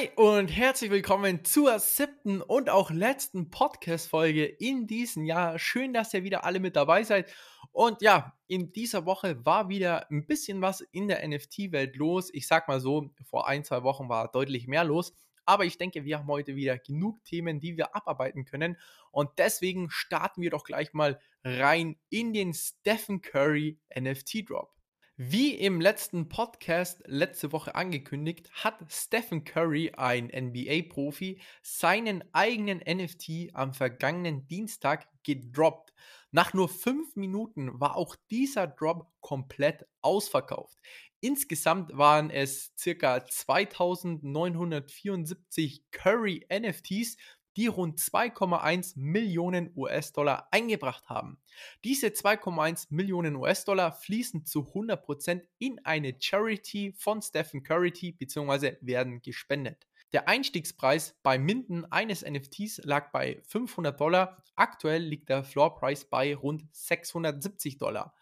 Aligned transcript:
Hi 0.00 0.08
und 0.16 0.48
herzlich 0.48 0.90
willkommen 0.90 1.44
zur 1.44 1.78
siebten 1.78 2.40
und 2.40 2.70
auch 2.70 2.90
letzten 2.90 3.50
Podcast-Folge 3.50 4.46
in 4.46 4.86
diesem 4.86 5.26
Jahr. 5.26 5.58
Schön, 5.58 5.92
dass 5.92 6.14
ihr 6.14 6.22
wieder 6.22 6.44
alle 6.44 6.58
mit 6.58 6.74
dabei 6.74 7.02
seid. 7.02 7.30
Und 7.70 8.00
ja, 8.00 8.34
in 8.46 8.72
dieser 8.72 9.04
Woche 9.04 9.44
war 9.44 9.68
wieder 9.68 10.10
ein 10.10 10.26
bisschen 10.26 10.62
was 10.62 10.80
in 10.80 11.08
der 11.08 11.26
NFT-Welt 11.28 11.96
los. 11.96 12.30
Ich 12.32 12.46
sag 12.46 12.66
mal 12.66 12.80
so, 12.80 13.10
vor 13.28 13.46
ein, 13.46 13.62
zwei 13.62 13.82
Wochen 13.82 14.08
war 14.08 14.28
deutlich 14.28 14.66
mehr 14.66 14.84
los. 14.84 15.12
Aber 15.44 15.66
ich 15.66 15.76
denke, 15.76 16.06
wir 16.06 16.18
haben 16.18 16.28
heute 16.28 16.56
wieder 16.56 16.78
genug 16.78 17.22
Themen, 17.24 17.60
die 17.60 17.76
wir 17.76 17.94
abarbeiten 17.94 18.46
können. 18.46 18.78
Und 19.10 19.28
deswegen 19.36 19.90
starten 19.90 20.40
wir 20.40 20.48
doch 20.48 20.64
gleich 20.64 20.94
mal 20.94 21.20
rein 21.44 21.98
in 22.08 22.32
den 22.32 22.54
Stephen 22.54 23.20
Curry 23.20 23.78
NFT 23.94 24.48
Drop. 24.48 24.79
Wie 25.22 25.52
im 25.52 25.82
letzten 25.82 26.30
Podcast 26.30 27.02
letzte 27.04 27.52
Woche 27.52 27.74
angekündigt, 27.74 28.50
hat 28.54 28.78
Stephen 28.88 29.44
Curry, 29.44 29.92
ein 29.94 30.28
NBA-Profi, 30.28 31.42
seinen 31.60 32.24
eigenen 32.32 32.78
NFT 32.78 33.50
am 33.52 33.74
vergangenen 33.74 34.48
Dienstag 34.48 35.06
gedroppt. 35.22 35.92
Nach 36.30 36.54
nur 36.54 36.70
fünf 36.70 37.16
Minuten 37.16 37.78
war 37.78 37.96
auch 37.96 38.16
dieser 38.30 38.66
Drop 38.66 39.08
komplett 39.20 39.84
ausverkauft. 40.00 40.78
Insgesamt 41.20 41.94
waren 41.98 42.30
es 42.30 42.72
ca. 42.82 43.22
2974 43.22 45.84
Curry 45.90 46.46
NFTs 46.50 47.18
die 47.60 47.66
rund 47.66 47.98
2,1 47.98 48.94
Millionen 48.96 49.70
US-Dollar 49.76 50.48
eingebracht 50.50 51.10
haben. 51.10 51.38
Diese 51.84 52.06
2,1 52.06 52.86
Millionen 52.88 53.36
US-Dollar 53.36 53.92
fließen 53.92 54.46
zu 54.46 54.60
100% 54.60 55.42
in 55.58 55.78
eine 55.84 56.14
Charity 56.18 56.94
von 56.96 57.20
Stephen 57.20 57.62
Curry 57.62 58.14
bzw. 58.18 58.76
werden 58.80 59.20
gespendet. 59.20 59.86
Der 60.14 60.26
Einstiegspreis 60.26 61.18
beim 61.22 61.44
Minden 61.44 61.84
eines 61.84 62.24
NFTs 62.24 62.80
lag 62.84 63.12
bei 63.12 63.42
500 63.46 64.00
Dollar. 64.00 64.42
Aktuell 64.56 65.02
liegt 65.02 65.28
der 65.28 65.44
Floorpreis 65.44 66.06
bei 66.06 66.34
rund 66.34 66.64
670 66.72 67.76
Dollar. 67.76 68.14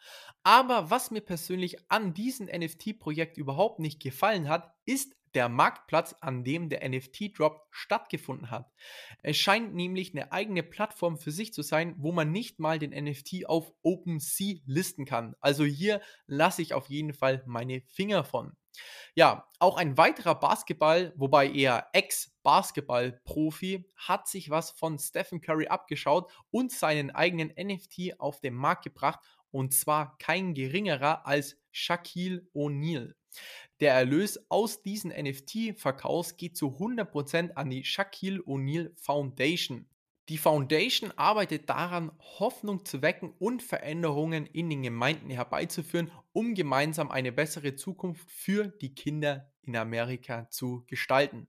Aber 0.43 0.91
was 0.91 1.13
mir 1.13 1.21
persönlich 1.21 1.77
an 1.89 2.13
diesem 2.13 2.47
NFT-Projekt 2.47 3.39
überhaupt 3.39 3.79
nicht 3.79 4.03
gefallen 4.03 4.49
hat, 4.49 4.75
ist 4.85 5.15
der 5.35 5.49
Marktplatz, 5.49 6.15
an 6.21 6.45
dem 6.45 6.69
der 6.69 6.89
NFT-Drop 6.89 7.67
stattgefunden 7.71 8.51
hat. 8.51 8.71
Es 9.23 9.37
scheint 9.37 9.75
nämlich 9.75 10.13
eine 10.13 10.33
eigene 10.33 10.63
Plattform 10.63 11.19
für 11.19 11.31
sich 11.31 11.53
zu 11.53 11.63
sein, 11.63 11.95
wo 11.99 12.13
man 12.13 12.33
nicht 12.33 12.59
mal 12.59 12.79
den 12.79 12.91
NFT 12.91 13.47
auf 13.47 13.73
OpenSea 13.83 14.59
listen 14.67 15.05
kann. 15.05 15.35
Also 15.41 15.65
hier 15.65 16.01
lasse 16.27 16.63
ich 16.63 16.75
auf 16.75 16.89
jeden 16.89 17.13
Fall 17.13 17.43
meine 17.47 17.83
Finger 17.89 18.25
von. 18.25 18.57
Ja, 19.15 19.49
auch 19.59 19.77
ein 19.77 19.97
weiterer 19.97 20.37
Basketball, 20.37 21.13
wobei 21.17 21.51
eher 21.51 21.89
Ex-Basketball-Profi, 21.93 23.91
hat 23.97 24.29
sich 24.29 24.51
was 24.51 24.71
von 24.71 24.99
Stephen 24.99 25.41
Curry 25.41 25.67
abgeschaut 25.67 26.31
und 26.51 26.71
seinen 26.71 27.11
eigenen 27.11 27.53
NFT 27.57 28.21
auf 28.21 28.41
den 28.41 28.55
Markt 28.55 28.85
gebracht 28.85 29.21
und 29.51 29.75
zwar 29.75 30.17
kein 30.19 30.55
geringerer 30.55 31.27
als 31.27 31.57
Shaquille 31.73 32.47
O'Neal. 32.55 33.15
Der 33.81 33.95
Erlös 33.95 34.39
aus 34.51 34.83
diesen 34.83 35.11
NFT-Verkaufs 35.11 36.37
geht 36.37 36.57
zu 36.57 36.79
100% 36.79 37.53
an 37.53 37.71
die 37.71 37.85
Shaquille 37.85 38.41
O'Neal 38.41 38.93
Foundation. 38.97 39.89
Die 40.29 40.37
Foundation 40.37 41.11
arbeitet 41.13 41.71
daran, 41.71 42.13
Hoffnung 42.19 42.85
zu 42.85 43.01
wecken 43.01 43.33
und 43.39 43.63
Veränderungen 43.63 44.45
in 44.45 44.69
den 44.69 44.83
Gemeinden 44.83 45.31
herbeizuführen, 45.31 46.11
um 46.33 46.55
gemeinsam 46.55 47.11
eine 47.11 47.33
bessere 47.33 47.77
Zukunft 47.77 48.31
für 48.31 48.69
die 48.69 48.95
Kinder 48.95 49.51
in 49.63 49.75
Amerika 49.75 50.51
zu 50.51 50.85
gestalten. 50.87 51.49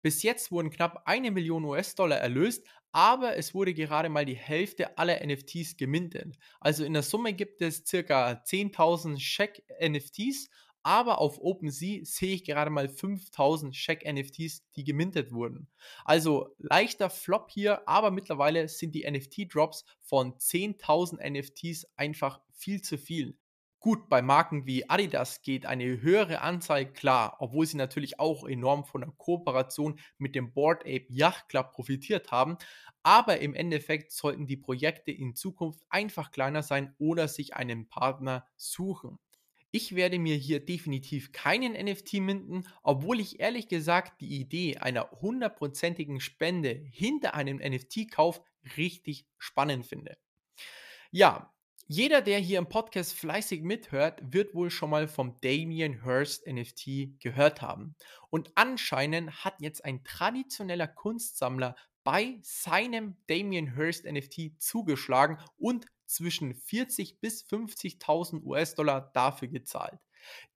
Bis 0.00 0.22
jetzt 0.22 0.52
wurden 0.52 0.70
knapp 0.70 1.02
eine 1.06 1.32
Million 1.32 1.64
US-Dollar 1.64 2.18
erlöst, 2.18 2.64
aber 2.92 3.36
es 3.36 3.54
wurde 3.54 3.74
gerade 3.74 4.08
mal 4.08 4.24
die 4.24 4.36
Hälfte 4.36 4.96
aller 4.98 5.24
NFTs 5.24 5.76
gemintet. 5.76 6.36
Also 6.60 6.84
in 6.84 6.92
der 6.92 7.02
Summe 7.02 7.32
gibt 7.32 7.62
es 7.62 7.84
circa 7.84 8.42
10.000 8.44 9.16
Check 9.16 9.64
NFTs 9.80 10.50
aber 10.82 11.18
auf 11.18 11.38
OpenSea 11.40 12.04
sehe 12.04 12.34
ich 12.34 12.44
gerade 12.44 12.70
mal 12.70 12.88
5000 12.88 13.74
Check-NFTs, 13.74 14.70
die 14.76 14.84
gemintet 14.84 15.32
wurden. 15.32 15.68
Also 16.04 16.54
leichter 16.58 17.10
Flop 17.10 17.50
hier, 17.50 17.86
aber 17.88 18.10
mittlerweile 18.10 18.68
sind 18.68 18.94
die 18.94 19.10
NFT-Drops 19.10 19.84
von 20.00 20.34
10.000 20.34 21.18
NFTs 21.28 21.86
einfach 21.96 22.40
viel 22.52 22.82
zu 22.82 22.98
viel. 22.98 23.36
Gut, 23.82 24.10
bei 24.10 24.20
Marken 24.20 24.66
wie 24.66 24.90
Adidas 24.90 25.40
geht 25.40 25.64
eine 25.64 26.02
höhere 26.02 26.42
Anzahl 26.42 26.84
klar, 26.84 27.36
obwohl 27.38 27.64
sie 27.64 27.78
natürlich 27.78 28.20
auch 28.20 28.46
enorm 28.46 28.84
von 28.84 29.00
der 29.00 29.10
Kooperation 29.16 29.98
mit 30.18 30.34
dem 30.34 30.52
Board 30.52 30.82
Ape 30.82 31.06
Yacht 31.08 31.48
Club 31.48 31.72
profitiert 31.72 32.30
haben. 32.30 32.58
Aber 33.02 33.40
im 33.40 33.54
Endeffekt 33.54 34.12
sollten 34.12 34.46
die 34.46 34.58
Projekte 34.58 35.12
in 35.12 35.34
Zukunft 35.34 35.80
einfach 35.88 36.30
kleiner 36.30 36.62
sein 36.62 36.94
oder 36.98 37.26
sich 37.26 37.54
einen 37.54 37.88
Partner 37.88 38.46
suchen. 38.54 39.18
Ich 39.72 39.94
werde 39.94 40.18
mir 40.18 40.34
hier 40.34 40.64
definitiv 40.64 41.30
keinen 41.32 41.72
NFT 41.72 42.14
minden, 42.14 42.66
obwohl 42.82 43.20
ich 43.20 43.38
ehrlich 43.38 43.68
gesagt 43.68 44.20
die 44.20 44.40
Idee 44.40 44.78
einer 44.78 45.10
hundertprozentigen 45.10 46.20
Spende 46.20 46.70
hinter 46.90 47.34
einem 47.34 47.58
NFT-Kauf 47.58 48.42
richtig 48.76 49.26
spannend 49.38 49.86
finde. 49.86 50.16
Ja, 51.12 51.54
jeder, 51.86 52.20
der 52.22 52.38
hier 52.38 52.58
im 52.58 52.68
Podcast 52.68 53.14
fleißig 53.14 53.62
mithört, 53.62 54.20
wird 54.22 54.54
wohl 54.54 54.70
schon 54.70 54.90
mal 54.90 55.08
vom 55.08 55.40
Damien 55.40 56.04
Hirst 56.04 56.46
NFT 56.46 57.20
gehört 57.20 57.62
haben. 57.62 57.96
Und 58.28 58.52
anscheinend 58.54 59.44
hat 59.44 59.54
jetzt 59.60 59.84
ein 59.84 60.04
traditioneller 60.04 60.86
Kunstsammler 60.86 61.74
bei 62.04 62.38
seinem 62.42 63.16
Damien 63.26 63.74
Hirst 63.74 64.04
NFT 64.04 64.60
zugeschlagen 64.62 65.38
und 65.56 65.86
zwischen 66.10 66.54
40 66.54 67.20
bis 67.20 67.44
50.000 67.44 68.42
US-Dollar 68.42 69.10
dafür 69.14 69.48
gezahlt. 69.48 70.00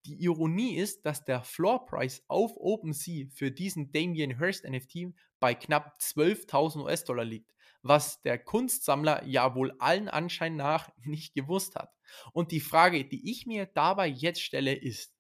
Die 0.05 0.23
Ironie 0.23 0.77
ist, 0.77 1.07
dass 1.07 1.25
der 1.25 1.43
Floor 1.43 1.87
Price 1.87 2.23
auf 2.29 2.53
OpenSea 2.57 3.29
für 3.35 3.51
diesen 3.51 3.93
Damien 3.93 4.39
Hirst 4.39 4.65
NFT 4.65 5.15
bei 5.41 5.55
knapp 5.55 5.97
12.000 6.01 6.85
US-Dollar 6.85 7.25
liegt, 7.25 7.55
was 7.83 8.21
der 8.23 8.39
Kunstsammler 8.39 9.25
ja 9.25 9.55
wohl 9.55 9.75
allen 9.79 10.09
Anschein 10.09 10.57
nach 10.57 10.91
nicht 11.05 11.35
gewusst 11.35 11.77
hat. 11.77 11.95
Und 12.33 12.53
die 12.53 12.61
Frage, 12.61 13.05
die 13.05 13.31
ich 13.31 13.47
mir 13.47 13.67
dabei 13.67 14.07
jetzt 14.07 14.43
stelle, 14.43 14.75
ist, 14.75 15.14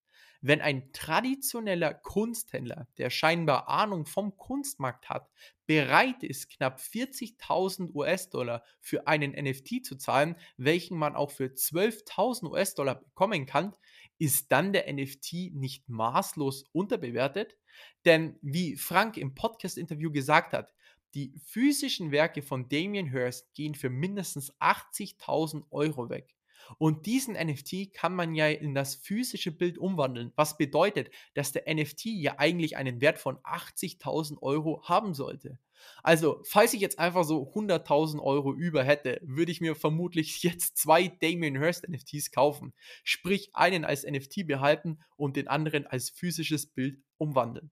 wenn 0.47 0.60
ein 0.60 0.93
traditioneller 0.93 1.94
Kunsthändler, 1.94 2.87
der 2.99 3.09
scheinbar 3.09 3.66
Ahnung 3.66 4.05
vom 4.05 4.37
Kunstmarkt 4.37 5.09
hat, 5.09 5.31
bereit 5.65 6.22
ist, 6.22 6.50
knapp 6.50 6.81
40.000 6.81 7.94
US-Dollar 7.94 8.62
für 8.83 9.06
einen 9.06 9.33
NFT 9.33 9.87
zu 9.87 9.97
zahlen, 9.97 10.37
welchen 10.59 10.99
man 10.99 11.16
auch 11.16 11.31
für 11.31 11.47
12.000 11.47 12.50
US-Dollar 12.50 12.97
bekommen 12.97 13.47
kann, 13.47 13.75
ist 14.19 14.53
dann 14.53 14.75
der 14.75 14.93
NFT 14.93 15.54
nicht 15.54 15.88
maßlos 15.88 16.65
unterbewertet? 16.72 17.56
Denn 18.04 18.38
wie 18.43 18.77
Frank 18.77 19.16
im 19.16 19.34
Podcast-Interview 19.34 20.12
gesagt 20.12 20.53
hat, 20.53 20.75
die 21.15 21.33
physischen 21.47 22.10
Werke 22.10 22.43
von 22.43 22.69
Damien 22.69 23.06
Hirst 23.06 23.54
gehen 23.54 23.75
für 23.75 23.88
mindestens 23.88 24.53
80.000 24.60 25.65
Euro 25.71 26.10
weg. 26.10 26.34
Und 26.78 27.06
diesen 27.06 27.34
NFT 27.34 27.92
kann 27.92 28.14
man 28.14 28.34
ja 28.34 28.48
in 28.48 28.75
das 28.75 28.94
physische 28.94 29.52
Bild 29.52 29.78
umwandeln, 29.78 30.32
was 30.36 30.56
bedeutet, 30.56 31.10
dass 31.34 31.52
der 31.52 31.72
NFT 31.72 32.06
ja 32.06 32.38
eigentlich 32.38 32.76
einen 32.76 33.00
Wert 33.00 33.19
von 33.19 33.38
80.000 33.38 34.42
Euro 34.42 34.82
haben 34.84 35.14
sollte. 35.14 35.58
Also, 36.03 36.42
falls 36.44 36.74
ich 36.74 36.80
jetzt 36.80 36.98
einfach 36.98 37.24
so 37.24 37.42
100.000 37.53 38.20
Euro 38.22 38.53
über 38.54 38.84
hätte, 38.84 39.21
würde 39.22 39.53
ich 39.53 39.60
mir 39.60 39.74
vermutlich 39.74 40.42
jetzt 40.42 40.77
zwei 40.78 41.09
Damien 41.09 41.59
Hirst 41.59 41.89
NFTs 41.89 42.30
kaufen. 42.30 42.72
Sprich, 43.03 43.50
einen 43.54 43.84
als 43.84 44.04
NFT 44.04 44.47
behalten 44.47 45.00
und 45.16 45.36
den 45.36 45.48
anderen 45.48 45.86
als 45.86 46.10
physisches 46.10 46.66
Bild 46.66 46.98
umwandeln. 47.18 47.71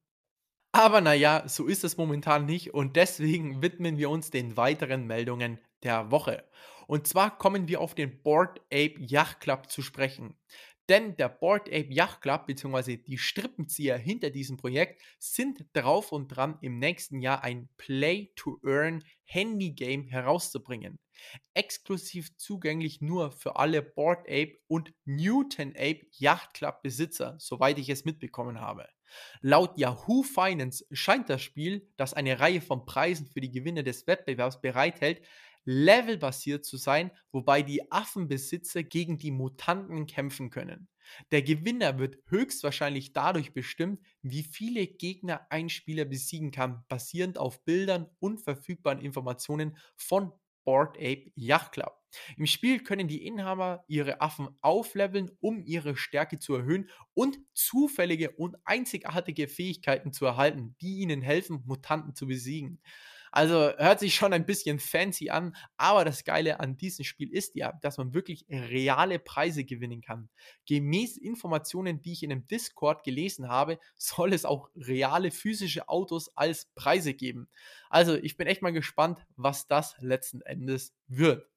Aber 0.74 1.02
naja, 1.02 1.46
so 1.48 1.66
ist 1.66 1.84
es 1.84 1.98
momentan 1.98 2.46
nicht 2.46 2.72
und 2.72 2.96
deswegen 2.96 3.60
widmen 3.60 3.98
wir 3.98 4.08
uns 4.08 4.30
den 4.30 4.56
weiteren 4.56 5.06
Meldungen 5.06 5.58
der 5.82 6.10
Woche. 6.10 6.48
Und 6.86 7.06
zwar 7.06 7.36
kommen 7.36 7.68
wir 7.68 7.80
auf 7.82 7.94
den 7.94 8.22
Board 8.22 8.58
Ape 8.72 8.94
Yacht 8.98 9.40
Club 9.40 9.70
zu 9.70 9.82
sprechen. 9.82 10.34
Denn 10.88 11.14
der 11.16 11.28
Board 11.28 11.68
Ape 11.68 11.92
Yacht 11.92 12.22
Club 12.22 12.46
bzw. 12.46 12.96
die 12.96 13.18
Strippenzieher 13.18 13.98
hinter 13.98 14.30
diesem 14.30 14.56
Projekt 14.56 15.00
sind 15.18 15.64
drauf 15.74 16.10
und 16.10 16.28
dran, 16.28 16.58
im 16.62 16.78
nächsten 16.78 17.20
Jahr 17.20 17.44
ein 17.44 17.68
Play-to-Earn 17.76 19.04
Handy-Game 19.24 20.08
herauszubringen. 20.08 20.98
Exklusiv 21.54 22.36
zugänglich 22.38 23.00
nur 23.02 23.30
für 23.30 23.56
alle 23.56 23.82
Board 23.82 24.20
Ape 24.20 24.58
und 24.68 24.92
Newton 25.04 25.70
Ape 25.76 26.06
Yacht 26.12 26.54
Club 26.54 26.82
Besitzer, 26.82 27.36
soweit 27.38 27.78
ich 27.78 27.90
es 27.90 28.04
mitbekommen 28.06 28.60
habe. 28.60 28.88
Laut 29.40 29.78
Yahoo 29.78 30.22
Finance 30.22 30.84
scheint 30.92 31.28
das 31.28 31.42
Spiel, 31.42 31.88
das 31.96 32.14
eine 32.14 32.40
Reihe 32.40 32.60
von 32.60 32.84
Preisen 32.84 33.26
für 33.26 33.40
die 33.40 33.50
Gewinne 33.50 33.84
des 33.84 34.06
Wettbewerbs 34.06 34.60
bereithält, 34.60 35.22
levelbasiert 35.64 36.64
zu 36.64 36.76
sein, 36.76 37.10
wobei 37.30 37.62
die 37.62 37.90
Affenbesitzer 37.92 38.82
gegen 38.82 39.18
die 39.18 39.30
Mutanten 39.30 40.06
kämpfen 40.06 40.50
können. 40.50 40.88
Der 41.30 41.42
Gewinner 41.42 41.98
wird 41.98 42.18
höchstwahrscheinlich 42.26 43.12
dadurch 43.12 43.52
bestimmt, 43.52 44.00
wie 44.22 44.42
viele 44.42 44.86
Gegner 44.86 45.46
ein 45.50 45.68
Spieler 45.68 46.04
besiegen 46.04 46.50
kann, 46.50 46.84
basierend 46.88 47.38
auf 47.38 47.64
Bildern 47.64 48.08
und 48.18 48.40
verfügbaren 48.40 49.00
Informationen 49.00 49.76
von 49.96 50.32
Board 50.64 50.96
Ape 50.96 51.30
Yacht 51.34 51.72
Club. 51.72 52.01
Im 52.36 52.46
Spiel 52.46 52.80
können 52.80 53.08
die 53.08 53.26
Inhaber 53.26 53.84
ihre 53.88 54.20
Affen 54.20 54.48
aufleveln, 54.60 55.30
um 55.40 55.62
ihre 55.62 55.96
Stärke 55.96 56.38
zu 56.38 56.54
erhöhen 56.54 56.90
und 57.14 57.38
zufällige 57.54 58.30
und 58.32 58.56
einzigartige 58.64 59.48
Fähigkeiten 59.48 60.12
zu 60.12 60.26
erhalten, 60.26 60.76
die 60.80 60.98
ihnen 60.98 61.22
helfen, 61.22 61.62
Mutanten 61.66 62.14
zu 62.14 62.26
besiegen. 62.26 62.80
Also 63.34 63.72
hört 63.78 63.98
sich 63.98 64.14
schon 64.14 64.34
ein 64.34 64.44
bisschen 64.44 64.78
fancy 64.78 65.30
an, 65.30 65.56
aber 65.78 66.04
das 66.04 66.24
Geile 66.24 66.60
an 66.60 66.76
diesem 66.76 67.06
Spiel 67.06 67.32
ist 67.32 67.56
ja, 67.56 67.72
dass 67.80 67.96
man 67.96 68.12
wirklich 68.12 68.44
reale 68.50 69.18
Preise 69.18 69.64
gewinnen 69.64 70.02
kann. 70.02 70.28
Gemäß 70.66 71.16
Informationen, 71.16 72.02
die 72.02 72.12
ich 72.12 72.22
in 72.22 72.30
einem 72.30 72.46
Discord 72.46 73.04
gelesen 73.04 73.48
habe, 73.48 73.78
soll 73.96 74.34
es 74.34 74.44
auch 74.44 74.68
reale 74.76 75.30
physische 75.30 75.88
Autos 75.88 76.36
als 76.36 76.66
Preise 76.74 77.14
geben. 77.14 77.48
Also 77.88 78.14
ich 78.14 78.36
bin 78.36 78.46
echt 78.46 78.60
mal 78.60 78.72
gespannt, 78.72 79.24
was 79.36 79.66
das 79.66 79.96
letzten 80.00 80.42
Endes 80.42 80.94
wird. 81.08 81.48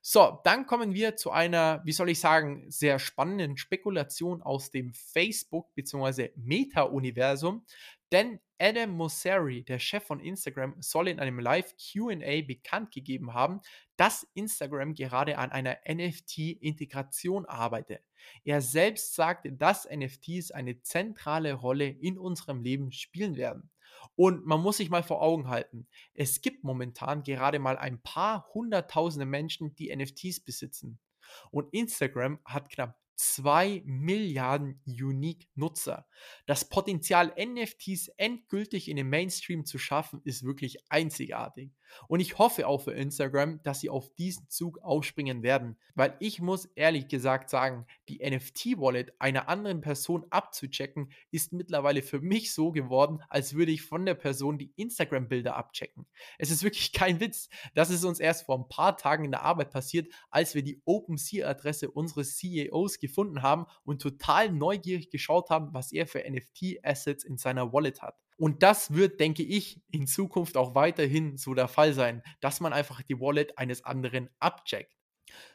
So, 0.00 0.40
dann 0.44 0.66
kommen 0.66 0.94
wir 0.94 1.16
zu 1.16 1.30
einer, 1.30 1.80
wie 1.84 1.92
soll 1.92 2.10
ich 2.10 2.20
sagen, 2.20 2.70
sehr 2.70 2.98
spannenden 2.98 3.56
Spekulation 3.56 4.42
aus 4.42 4.70
dem 4.70 4.92
Facebook- 4.92 5.74
bzw. 5.74 6.30
Meta-Universum. 6.36 7.64
Denn 8.10 8.40
Adam 8.58 8.90
Mosseri, 8.90 9.64
der 9.64 9.78
Chef 9.78 10.04
von 10.04 10.20
Instagram, 10.20 10.76
soll 10.80 11.08
in 11.08 11.18
einem 11.18 11.38
Live-QA 11.38 12.42
bekannt 12.42 12.92
gegeben 12.92 13.32
haben, 13.32 13.60
dass 13.96 14.26
Instagram 14.34 14.94
gerade 14.94 15.38
an 15.38 15.50
einer 15.50 15.78
NFT-Integration 15.88 17.46
arbeite. 17.46 18.00
Er 18.44 18.60
selbst 18.60 19.14
sagte, 19.14 19.52
dass 19.52 19.88
NFTs 19.90 20.50
eine 20.50 20.80
zentrale 20.82 21.54
Rolle 21.54 21.88
in 21.88 22.18
unserem 22.18 22.62
Leben 22.62 22.92
spielen 22.92 23.36
werden. 23.36 23.70
Und 24.14 24.46
man 24.46 24.60
muss 24.60 24.78
sich 24.78 24.90
mal 24.90 25.02
vor 25.02 25.22
Augen 25.22 25.48
halten, 25.48 25.86
es 26.14 26.40
gibt 26.40 26.64
momentan 26.64 27.22
gerade 27.22 27.58
mal 27.58 27.78
ein 27.78 28.02
paar 28.02 28.48
hunderttausende 28.54 29.26
Menschen, 29.26 29.74
die 29.74 29.94
NFTs 29.94 30.40
besitzen. 30.40 30.98
Und 31.50 31.72
Instagram 31.72 32.38
hat 32.44 32.68
knapp 32.68 32.98
2 33.16 33.82
Milliarden 33.84 34.80
Unique-Nutzer. 34.86 36.06
Das 36.46 36.68
Potenzial, 36.68 37.32
NFTs 37.38 38.08
endgültig 38.16 38.88
in 38.88 38.96
den 38.96 39.08
Mainstream 39.08 39.64
zu 39.64 39.78
schaffen, 39.78 40.20
ist 40.24 40.42
wirklich 40.42 40.78
einzigartig. 40.90 41.70
Und 42.08 42.20
ich 42.20 42.38
hoffe 42.38 42.66
auch 42.66 42.82
für 42.82 42.92
Instagram, 42.92 43.62
dass 43.62 43.80
sie 43.80 43.90
auf 43.90 44.12
diesen 44.14 44.48
Zug 44.48 44.78
aufspringen 44.82 45.42
werden, 45.42 45.76
weil 45.94 46.16
ich 46.20 46.40
muss 46.40 46.66
ehrlich 46.74 47.08
gesagt 47.08 47.50
sagen, 47.50 47.86
die 48.08 48.18
NFT-Wallet 48.18 49.20
einer 49.20 49.48
anderen 49.48 49.80
Person 49.80 50.24
abzuchecken, 50.30 51.12
ist 51.30 51.52
mittlerweile 51.52 52.02
für 52.02 52.20
mich 52.20 52.52
so 52.54 52.72
geworden, 52.72 53.20
als 53.28 53.54
würde 53.54 53.72
ich 53.72 53.82
von 53.82 54.06
der 54.06 54.14
Person 54.14 54.58
die 54.58 54.72
Instagram-Bilder 54.76 55.56
abchecken. 55.56 56.06
Es 56.38 56.50
ist 56.50 56.62
wirklich 56.62 56.92
kein 56.92 57.20
Witz. 57.20 57.48
Das 57.74 57.90
ist 57.90 58.04
uns 58.04 58.20
erst 58.20 58.46
vor 58.46 58.58
ein 58.58 58.68
paar 58.68 58.96
Tagen 58.96 59.24
in 59.24 59.30
der 59.30 59.42
Arbeit 59.42 59.70
passiert, 59.70 60.12
als 60.30 60.54
wir 60.54 60.62
die 60.62 60.80
OpenSea-Adresse 60.84 61.90
unseres 61.90 62.36
CEOs 62.36 62.98
gefunden 62.98 63.42
haben 63.42 63.66
und 63.84 64.02
total 64.02 64.50
neugierig 64.50 65.10
geschaut 65.10 65.50
haben, 65.50 65.72
was 65.72 65.92
er 65.92 66.06
für 66.06 66.22
NFT-Assets 66.28 67.24
in 67.24 67.36
seiner 67.36 67.72
Wallet 67.72 68.02
hat. 68.02 68.16
Und 68.36 68.62
das 68.62 68.94
wird, 68.94 69.20
denke 69.20 69.42
ich, 69.42 69.80
in 69.90 70.06
Zukunft 70.06 70.56
auch 70.56 70.74
weiterhin 70.74 71.36
so 71.36 71.54
der 71.54 71.68
Fall 71.68 71.92
sein, 71.92 72.22
dass 72.40 72.60
man 72.60 72.72
einfach 72.72 73.02
die 73.02 73.20
Wallet 73.20 73.58
eines 73.58 73.84
anderen 73.84 74.30
abcheckt. 74.38 74.96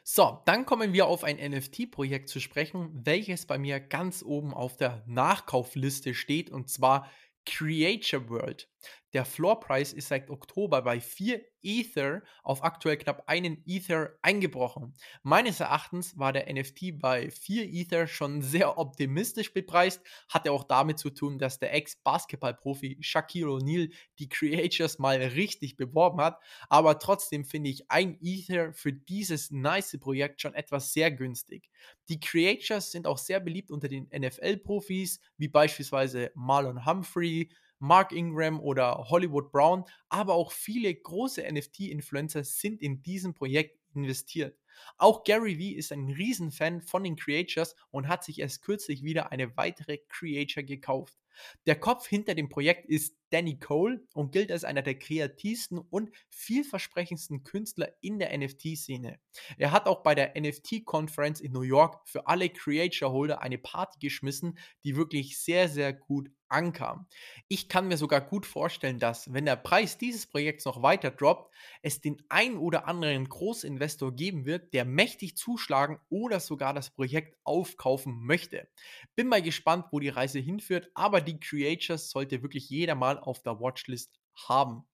So, 0.02 0.42
dann 0.46 0.66
kommen 0.66 0.92
wir 0.92 1.06
auf 1.06 1.24
ein 1.24 1.36
NFT-Projekt 1.36 2.28
zu 2.28 2.40
sprechen, 2.40 2.90
welches 3.04 3.46
bei 3.46 3.58
mir 3.58 3.80
ganz 3.80 4.22
oben 4.22 4.54
auf 4.54 4.76
der 4.76 5.04
Nachkaufliste 5.06 6.14
steht, 6.14 6.50
und 6.50 6.68
zwar 6.68 7.10
Creature 7.44 8.28
World. 8.28 8.68
Der 9.14 9.24
Floorpreis 9.24 9.94
ist 9.94 10.08
seit 10.08 10.28
Oktober 10.28 10.82
bei 10.82 11.00
4 11.00 11.40
Ether 11.62 12.22
auf 12.42 12.62
aktuell 12.62 12.98
knapp 12.98 13.24
einen 13.26 13.62
Ether 13.66 14.10
eingebrochen. 14.22 14.94
Meines 15.22 15.60
Erachtens 15.60 16.18
war 16.18 16.32
der 16.32 16.52
NFT 16.52 16.98
bei 16.98 17.30
4 17.30 17.64
Ether 17.72 18.06
schon 18.06 18.42
sehr 18.42 18.76
optimistisch 18.76 19.54
bepreist, 19.54 20.02
hatte 20.28 20.52
auch 20.52 20.64
damit 20.64 20.98
zu 20.98 21.10
tun, 21.10 21.38
dass 21.38 21.58
der 21.58 21.72
Ex-Basketball-Profi 21.72 22.98
Shaquille 23.00 23.46
O'Neal 23.46 23.90
die 24.18 24.28
Creatures 24.28 24.98
mal 24.98 25.16
richtig 25.16 25.76
beworben 25.76 26.20
hat, 26.20 26.38
aber 26.68 26.98
trotzdem 26.98 27.44
finde 27.44 27.70
ich 27.70 27.90
ein 27.90 28.18
Ether 28.20 28.74
für 28.74 28.92
dieses 28.92 29.50
nice 29.50 29.96
Projekt 29.98 30.42
schon 30.42 30.54
etwas 30.54 30.92
sehr 30.92 31.10
günstig. 31.10 31.70
Die 32.08 32.20
Creatures 32.20 32.92
sind 32.92 33.06
auch 33.06 33.18
sehr 33.18 33.40
beliebt 33.40 33.70
unter 33.70 33.88
den 33.88 34.08
NFL-Profis, 34.14 35.20
wie 35.38 35.48
beispielsweise 35.48 36.30
Marlon 36.34 36.84
Humphrey, 36.84 37.48
Mark 37.78 38.12
Ingram 38.12 38.60
oder 38.60 39.08
Hollywood 39.08 39.52
Brown, 39.52 39.84
aber 40.08 40.34
auch 40.34 40.52
viele 40.52 40.94
große 40.94 41.42
NFT-Influencer 41.42 42.44
sind 42.44 42.82
in 42.82 43.02
diesem 43.02 43.34
Projekt 43.34 43.78
investiert. 43.94 44.56
Auch 44.96 45.24
Gary 45.24 45.58
Vee 45.58 45.72
ist 45.72 45.92
ein 45.92 46.08
Riesenfan 46.08 46.82
von 46.82 47.04
den 47.04 47.16
Creators 47.16 47.74
und 47.90 48.08
hat 48.08 48.24
sich 48.24 48.38
erst 48.38 48.62
kürzlich 48.62 49.02
wieder 49.02 49.32
eine 49.32 49.56
weitere 49.56 49.98
Creator 50.08 50.62
gekauft. 50.62 51.18
Der 51.66 51.78
Kopf 51.78 52.06
hinter 52.06 52.34
dem 52.34 52.48
Projekt 52.48 52.86
ist 52.86 53.16
Danny 53.30 53.58
Cole 53.58 54.06
und 54.14 54.32
gilt 54.32 54.50
als 54.50 54.64
einer 54.64 54.82
der 54.82 54.98
kreativsten 54.98 55.78
und 55.78 56.10
vielversprechendsten 56.30 57.44
Künstler 57.44 57.92
in 58.00 58.18
der 58.18 58.36
NFT-Szene. 58.36 59.18
Er 59.56 59.72
hat 59.72 59.86
auch 59.86 60.02
bei 60.02 60.14
der 60.14 60.40
NFT-Conference 60.40 61.40
in 61.40 61.52
New 61.52 61.62
York 61.62 62.00
für 62.08 62.26
alle 62.26 62.48
Creator-Holder 62.48 63.40
eine 63.40 63.58
Party 63.58 63.98
geschmissen, 64.00 64.58
die 64.84 64.96
wirklich 64.96 65.38
sehr, 65.38 65.68
sehr 65.68 65.92
gut 65.92 66.30
ankam. 66.48 67.06
Ich 67.48 67.68
kann 67.68 67.88
mir 67.88 67.96
sogar 67.96 68.20
gut 68.20 68.46
vorstellen, 68.46 68.98
dass, 68.98 69.32
wenn 69.32 69.44
der 69.44 69.56
Preis 69.56 69.98
dieses 69.98 70.26
Projekts 70.26 70.64
noch 70.64 70.82
weiter 70.82 71.10
droppt, 71.10 71.52
es 71.82 72.00
den 72.00 72.22
ein 72.28 72.56
oder 72.56 72.86
anderen 72.88 73.28
Großinvestor 73.28 74.12
geben 74.14 74.46
wird, 74.46 74.72
der 74.72 74.84
mächtig 74.84 75.36
zuschlagen 75.36 75.98
oder 76.08 76.40
sogar 76.40 76.74
das 76.74 76.90
Projekt 76.90 77.36
aufkaufen 77.44 78.24
möchte. 78.24 78.68
Bin 79.14 79.28
mal 79.28 79.42
gespannt, 79.42 79.86
wo 79.90 80.00
die 80.00 80.08
Reise 80.08 80.38
hinführt, 80.38 80.90
aber 80.94 81.20
die 81.20 81.38
Creators 81.38 82.10
sollte 82.10 82.42
wirklich 82.42 82.68
jeder 82.70 82.94
mal 82.94 83.17
auf 83.26 83.42
der 83.42 83.60
Watchlist 83.60 84.18
haben. 84.48 84.84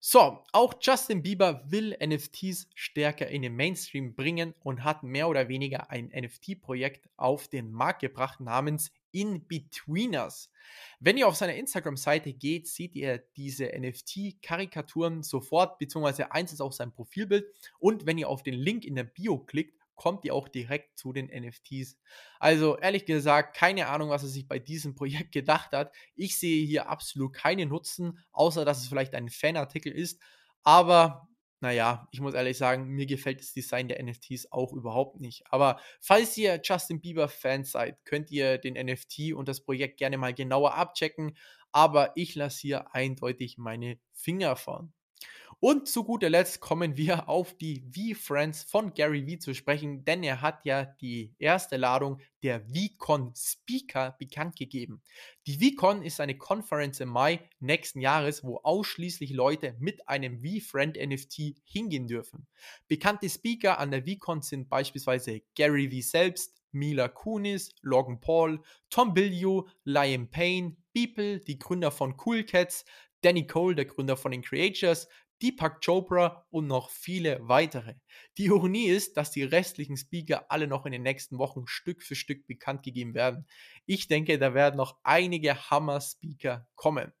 So, 0.00 0.44
auch 0.52 0.74
Justin 0.80 1.24
Bieber 1.24 1.60
will 1.66 1.96
NFTs 2.00 2.68
stärker 2.76 3.26
in 3.26 3.42
den 3.42 3.56
Mainstream 3.56 4.14
bringen 4.14 4.54
und 4.60 4.84
hat 4.84 5.02
mehr 5.02 5.28
oder 5.28 5.48
weniger 5.48 5.90
ein 5.90 6.12
NFT-Projekt 6.14 7.08
auf 7.16 7.48
den 7.48 7.72
Markt 7.72 8.02
gebracht 8.02 8.38
namens 8.38 8.92
In 9.10 9.48
Betweeners. 9.48 10.52
Wenn 11.00 11.16
ihr 11.16 11.26
auf 11.26 11.34
seiner 11.34 11.56
Instagram-Seite 11.56 12.32
geht, 12.32 12.68
seht 12.68 12.94
ihr 12.94 13.18
diese 13.36 13.72
NFT-Karikaturen 13.76 15.24
sofort, 15.24 15.80
beziehungsweise 15.80 16.30
eins 16.30 16.52
ist 16.52 16.60
auch 16.60 16.72
sein 16.72 16.92
Profilbild. 16.92 17.46
Und 17.80 18.06
wenn 18.06 18.18
ihr 18.18 18.28
auf 18.28 18.44
den 18.44 18.54
Link 18.54 18.84
in 18.84 18.94
der 18.94 19.02
Bio 19.02 19.38
klickt, 19.38 19.77
kommt 19.98 20.24
ihr 20.24 20.34
auch 20.34 20.48
direkt 20.48 20.96
zu 20.96 21.12
den 21.12 21.26
NFTs. 21.26 21.98
Also 22.38 22.78
ehrlich 22.78 23.04
gesagt, 23.04 23.54
keine 23.54 23.88
Ahnung, 23.88 24.08
was 24.08 24.22
er 24.22 24.28
sich 24.28 24.48
bei 24.48 24.58
diesem 24.58 24.94
Projekt 24.96 25.32
gedacht 25.32 25.72
hat. 25.72 25.94
Ich 26.14 26.38
sehe 26.38 26.64
hier 26.64 26.88
absolut 26.88 27.34
keinen 27.34 27.68
Nutzen, 27.68 28.18
außer 28.32 28.64
dass 28.64 28.78
es 28.78 28.88
vielleicht 28.88 29.14
ein 29.14 29.28
Fanartikel 29.28 29.92
ist. 29.92 30.22
Aber 30.62 31.28
naja, 31.60 32.06
ich 32.12 32.20
muss 32.20 32.34
ehrlich 32.34 32.56
sagen, 32.56 32.86
mir 32.86 33.06
gefällt 33.06 33.40
das 33.40 33.52
Design 33.52 33.88
der 33.88 34.02
NFTs 34.02 34.52
auch 34.52 34.72
überhaupt 34.72 35.20
nicht. 35.20 35.42
Aber 35.50 35.80
falls 36.00 36.36
ihr 36.38 36.60
Justin 36.62 37.00
Bieber-Fans 37.00 37.72
seid, 37.72 38.04
könnt 38.04 38.30
ihr 38.30 38.58
den 38.58 38.74
NFT 38.74 39.32
und 39.34 39.48
das 39.48 39.64
Projekt 39.64 39.98
gerne 39.98 40.18
mal 40.18 40.32
genauer 40.32 40.74
abchecken. 40.74 41.36
Aber 41.72 42.12
ich 42.14 42.36
lasse 42.36 42.60
hier 42.60 42.94
eindeutig 42.94 43.58
meine 43.58 43.98
Finger 44.12 44.54
von. 44.54 44.92
Und 45.60 45.88
zu 45.88 46.04
guter 46.04 46.30
Letzt 46.30 46.60
kommen 46.60 46.96
wir 46.96 47.28
auf 47.28 47.56
die 47.56 47.82
V-Friends 47.92 48.62
von 48.62 48.94
Gary 48.94 49.26
Vee 49.26 49.38
zu 49.38 49.54
sprechen, 49.54 50.04
denn 50.04 50.22
er 50.22 50.40
hat 50.40 50.64
ja 50.64 50.84
die 50.84 51.34
erste 51.38 51.76
Ladung 51.76 52.20
der 52.44 52.60
VCon 52.60 53.32
Speaker 53.34 54.14
bekannt 54.20 54.54
gegeben. 54.54 55.02
Die 55.48 55.58
VCon 55.58 56.02
ist 56.02 56.20
eine 56.20 56.38
Konferenz 56.38 57.00
im 57.00 57.08
Mai 57.08 57.40
nächsten 57.58 58.00
Jahres, 58.00 58.44
wo 58.44 58.58
ausschließlich 58.58 59.32
Leute 59.32 59.74
mit 59.80 60.08
einem 60.08 60.38
V-Friend 60.38 60.96
NFT 60.96 61.56
hingehen 61.64 62.06
dürfen. 62.06 62.46
Bekannte 62.86 63.28
Speaker 63.28 63.80
an 63.80 63.90
der 63.90 64.04
VCon 64.04 64.42
sind 64.42 64.68
beispielsweise 64.68 65.42
Gary 65.56 65.90
Vee 65.90 66.02
selbst, 66.02 66.54
Mila 66.70 67.08
Kunis, 67.08 67.74
Logan 67.82 68.20
Paul, 68.20 68.62
Tom 68.90 69.14
Bilyeu, 69.14 69.62
Liam 69.84 70.30
Payne, 70.30 70.76
Beeple, 70.92 71.40
die 71.40 71.58
Gründer 71.58 71.90
von 71.90 72.14
Cool 72.24 72.44
Cats, 72.44 72.84
Danny 73.22 73.46
Cole, 73.46 73.74
der 73.74 73.86
Gründer 73.86 74.16
von 74.16 74.30
den 74.30 74.42
Creatures, 74.42 75.08
Deepak 75.42 75.84
Chopra 75.84 76.46
und 76.50 76.66
noch 76.66 76.90
viele 76.90 77.38
weitere. 77.42 77.94
Die 78.36 78.46
Ironie 78.46 78.86
ist, 78.86 79.16
dass 79.16 79.30
die 79.30 79.44
restlichen 79.44 79.96
Speaker 79.96 80.50
alle 80.50 80.66
noch 80.66 80.86
in 80.86 80.92
den 80.92 81.02
nächsten 81.02 81.38
Wochen 81.38 81.66
Stück 81.66 82.02
für 82.02 82.14
Stück 82.14 82.46
bekannt 82.46 82.82
gegeben 82.82 83.14
werden. 83.14 83.46
Ich 83.86 84.08
denke, 84.08 84.38
da 84.38 84.54
werden 84.54 84.76
noch 84.76 84.98
einige 85.02 85.70
Hammer-Speaker 85.70 86.66
kommen. 86.74 87.12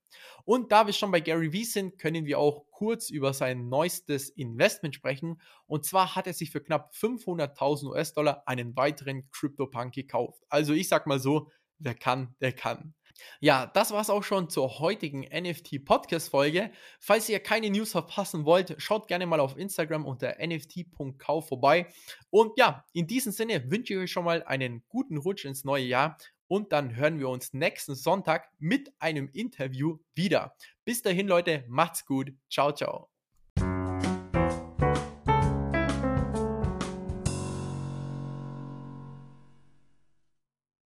Und 0.44 0.72
da 0.72 0.86
wir 0.86 0.92
schon 0.92 1.10
bei 1.10 1.20
Gary 1.20 1.52
Vee 1.52 1.64
sind, 1.64 1.98
können 1.98 2.24
wir 2.24 2.38
auch 2.38 2.66
kurz 2.70 3.10
über 3.10 3.34
sein 3.34 3.68
neuestes 3.68 4.30
Investment 4.30 4.94
sprechen. 4.94 5.40
Und 5.66 5.84
zwar 5.84 6.16
hat 6.16 6.26
er 6.26 6.32
sich 6.32 6.50
für 6.50 6.62
knapp 6.62 6.92
500.000 6.94 7.90
US-Dollar 7.90 8.42
einen 8.46 8.76
weiteren 8.76 9.30
CryptoPunk 9.30 9.94
gekauft. 9.94 10.42
Also 10.48 10.72
ich 10.72 10.88
sag 10.88 11.06
mal 11.06 11.20
so, 11.20 11.50
wer 11.78 11.94
kann, 11.94 12.34
der 12.40 12.52
kann. 12.52 12.94
Ja, 13.40 13.66
das 13.66 13.90
war's 13.90 14.10
auch 14.10 14.22
schon 14.22 14.48
zur 14.50 14.78
heutigen 14.78 15.20
NFT-Podcast-Folge. 15.20 16.70
Falls 17.00 17.28
ihr 17.28 17.40
keine 17.40 17.70
News 17.70 17.92
verpassen 17.92 18.44
wollt, 18.44 18.74
schaut 18.78 19.08
gerne 19.08 19.26
mal 19.26 19.40
auf 19.40 19.56
Instagram 19.56 20.04
unter 20.06 20.36
nft.kauf 20.38 21.48
vorbei. 21.48 21.88
Und 22.30 22.52
ja, 22.58 22.84
in 22.92 23.06
diesem 23.06 23.32
Sinne 23.32 23.70
wünsche 23.70 23.94
ich 23.94 24.00
euch 24.00 24.12
schon 24.12 24.24
mal 24.24 24.42
einen 24.42 24.82
guten 24.88 25.18
Rutsch 25.18 25.44
ins 25.44 25.64
neue 25.64 25.84
Jahr 25.84 26.18
und 26.48 26.72
dann 26.72 26.96
hören 26.96 27.18
wir 27.18 27.28
uns 27.28 27.52
nächsten 27.52 27.94
Sonntag 27.94 28.50
mit 28.58 28.92
einem 28.98 29.28
Interview 29.32 29.98
wieder. 30.14 30.56
Bis 30.84 31.02
dahin, 31.02 31.28
Leute, 31.28 31.64
macht's 31.68 32.04
gut. 32.06 32.32
Ciao, 32.50 32.72
ciao. 32.72 33.17